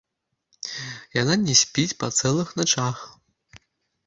Яна 1.21 1.35
не 1.41 1.55
спіць 1.61 1.97
па 2.01 2.07
цэлых 2.19 2.49
начах. 2.63 2.97